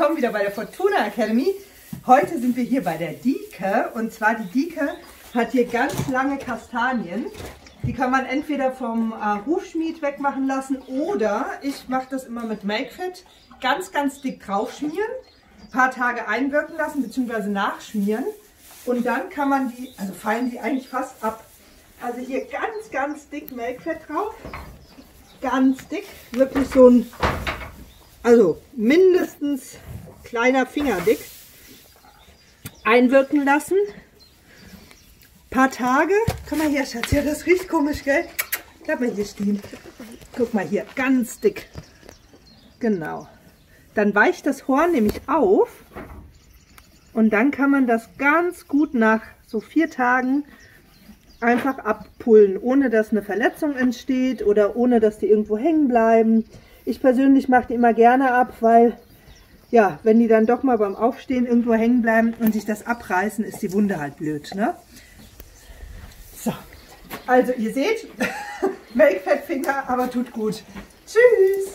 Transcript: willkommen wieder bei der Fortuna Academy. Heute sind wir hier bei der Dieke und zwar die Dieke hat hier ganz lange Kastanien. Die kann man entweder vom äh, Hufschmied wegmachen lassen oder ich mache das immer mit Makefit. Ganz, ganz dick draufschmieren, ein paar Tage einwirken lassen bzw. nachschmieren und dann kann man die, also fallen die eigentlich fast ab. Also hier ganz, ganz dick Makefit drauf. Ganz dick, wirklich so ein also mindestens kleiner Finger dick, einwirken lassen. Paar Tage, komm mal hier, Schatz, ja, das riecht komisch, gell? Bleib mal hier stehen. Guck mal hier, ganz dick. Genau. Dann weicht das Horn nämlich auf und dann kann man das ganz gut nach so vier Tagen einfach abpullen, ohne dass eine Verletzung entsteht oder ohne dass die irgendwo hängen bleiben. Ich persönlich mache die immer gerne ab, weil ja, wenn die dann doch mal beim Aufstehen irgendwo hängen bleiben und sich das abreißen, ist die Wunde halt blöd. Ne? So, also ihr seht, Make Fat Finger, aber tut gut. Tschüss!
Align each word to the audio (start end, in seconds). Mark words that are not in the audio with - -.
willkommen 0.00 0.16
wieder 0.16 0.32
bei 0.32 0.40
der 0.40 0.50
Fortuna 0.50 1.08
Academy. 1.08 1.54
Heute 2.06 2.38
sind 2.38 2.56
wir 2.56 2.64
hier 2.64 2.82
bei 2.82 2.96
der 2.96 3.12
Dieke 3.12 3.90
und 3.92 4.10
zwar 4.10 4.34
die 4.34 4.48
Dieke 4.48 4.94
hat 5.34 5.52
hier 5.52 5.66
ganz 5.66 6.08
lange 6.08 6.38
Kastanien. 6.38 7.26
Die 7.82 7.92
kann 7.92 8.10
man 8.10 8.24
entweder 8.24 8.72
vom 8.72 9.12
äh, 9.12 9.44
Hufschmied 9.44 10.00
wegmachen 10.00 10.46
lassen 10.46 10.78
oder 10.86 11.50
ich 11.60 11.86
mache 11.90 12.06
das 12.08 12.24
immer 12.24 12.44
mit 12.44 12.64
Makefit. 12.64 13.26
Ganz, 13.60 13.92
ganz 13.92 14.22
dick 14.22 14.42
draufschmieren, 14.42 15.10
ein 15.64 15.70
paar 15.70 15.90
Tage 15.90 16.26
einwirken 16.26 16.78
lassen 16.78 17.02
bzw. 17.02 17.50
nachschmieren 17.50 18.24
und 18.86 19.04
dann 19.04 19.28
kann 19.28 19.50
man 19.50 19.68
die, 19.68 19.92
also 19.98 20.14
fallen 20.14 20.50
die 20.50 20.60
eigentlich 20.60 20.88
fast 20.88 21.22
ab. 21.22 21.44
Also 22.00 22.20
hier 22.20 22.46
ganz, 22.46 22.90
ganz 22.90 23.28
dick 23.28 23.54
Makefit 23.54 23.98
drauf. 24.08 24.34
Ganz 25.42 25.86
dick, 25.88 26.06
wirklich 26.32 26.68
so 26.68 26.88
ein 26.88 27.10
also 28.22 28.60
mindestens 28.74 29.76
kleiner 30.24 30.66
Finger 30.66 31.00
dick, 31.00 31.18
einwirken 32.84 33.44
lassen. 33.44 33.76
Paar 35.50 35.70
Tage, 35.70 36.14
komm 36.48 36.58
mal 36.58 36.68
hier, 36.68 36.86
Schatz, 36.86 37.10
ja, 37.10 37.22
das 37.22 37.46
riecht 37.46 37.68
komisch, 37.68 38.04
gell? 38.04 38.24
Bleib 38.84 39.00
mal 39.00 39.10
hier 39.10 39.24
stehen. 39.24 39.60
Guck 40.36 40.54
mal 40.54 40.64
hier, 40.64 40.86
ganz 40.94 41.40
dick. 41.40 41.68
Genau. 42.78 43.28
Dann 43.94 44.14
weicht 44.14 44.46
das 44.46 44.68
Horn 44.68 44.92
nämlich 44.92 45.20
auf 45.26 45.68
und 47.12 47.30
dann 47.30 47.50
kann 47.50 47.70
man 47.70 47.86
das 47.86 48.08
ganz 48.18 48.68
gut 48.68 48.94
nach 48.94 49.22
so 49.46 49.60
vier 49.60 49.90
Tagen 49.90 50.44
einfach 51.40 51.78
abpullen, 51.78 52.56
ohne 52.56 52.90
dass 52.90 53.10
eine 53.10 53.22
Verletzung 53.22 53.74
entsteht 53.74 54.42
oder 54.46 54.76
ohne 54.76 55.00
dass 55.00 55.18
die 55.18 55.26
irgendwo 55.26 55.58
hängen 55.58 55.88
bleiben. 55.88 56.44
Ich 56.90 57.00
persönlich 57.00 57.48
mache 57.48 57.68
die 57.68 57.74
immer 57.74 57.94
gerne 57.94 58.32
ab, 58.32 58.54
weil 58.58 58.96
ja, 59.70 60.00
wenn 60.02 60.18
die 60.18 60.26
dann 60.26 60.46
doch 60.46 60.64
mal 60.64 60.76
beim 60.76 60.96
Aufstehen 60.96 61.46
irgendwo 61.46 61.72
hängen 61.72 62.02
bleiben 62.02 62.34
und 62.40 62.52
sich 62.52 62.64
das 62.64 62.84
abreißen, 62.84 63.44
ist 63.44 63.62
die 63.62 63.72
Wunde 63.72 64.00
halt 64.00 64.16
blöd. 64.16 64.52
Ne? 64.56 64.74
So, 66.36 66.52
also 67.28 67.52
ihr 67.52 67.72
seht, 67.72 68.08
Make 68.94 69.20
Fat 69.20 69.44
Finger, 69.44 69.88
aber 69.88 70.10
tut 70.10 70.32
gut. 70.32 70.64
Tschüss! 71.06 71.69